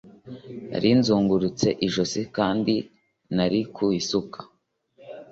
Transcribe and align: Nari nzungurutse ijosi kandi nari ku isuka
Nari 0.69 0.89
nzungurutse 0.99 1.67
ijosi 1.87 2.21
kandi 2.35 2.75
nari 3.35 3.59
ku 3.75 3.83
isuka 3.99 4.39